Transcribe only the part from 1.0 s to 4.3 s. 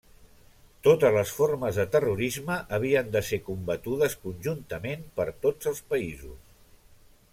les formes de terrorisme havien de ser combatudes